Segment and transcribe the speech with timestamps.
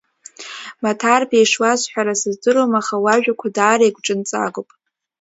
[0.83, 4.69] Маҭарбеи ишуасҳәара сыздыруам, аха уажәақәа даара игәҽынҵагоуп…